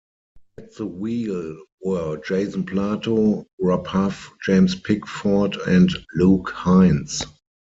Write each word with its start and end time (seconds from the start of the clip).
At 0.57 0.73
the 0.73 0.87
wheel 0.87 1.61
were 1.83 2.17
Jason 2.25 2.65
Plato, 2.65 3.45
Rob 3.59 3.85
Huff, 3.85 4.31
James 4.43 4.73
Pickford 4.73 5.57
and 5.67 5.91
Luke 6.15 6.49
Hines. 6.49 7.23